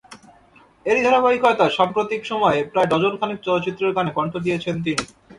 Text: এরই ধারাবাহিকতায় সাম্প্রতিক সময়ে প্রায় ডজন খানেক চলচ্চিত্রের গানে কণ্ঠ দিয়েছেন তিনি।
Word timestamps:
এরই 0.85 1.03
ধারাবাহিকতায় 1.03 1.75
সাম্প্রতিক 1.77 2.21
সময়ে 2.25 2.59
প্রায় 2.71 2.89
ডজন 2.91 3.13
খানেক 3.19 3.39
চলচ্চিত্রের 3.45 3.95
গানে 3.97 4.11
কণ্ঠ 4.17 4.33
দিয়েছেন 4.45 4.75
তিনি। 4.85 5.03